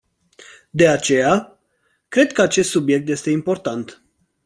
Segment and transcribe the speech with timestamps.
[0.71, 1.59] De aceea,
[2.07, 4.01] cred că acest subiect este important.